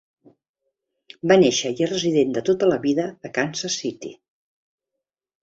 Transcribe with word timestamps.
Va 1.31 1.37
néixer 1.41 1.71
i 1.73 1.85
és 1.87 1.91
resident 1.91 2.31
de 2.39 2.43
tota 2.49 2.71
la 2.73 2.81
vida 2.87 3.07
a 3.29 3.33
Kansas 3.37 3.79
City. 3.85 4.13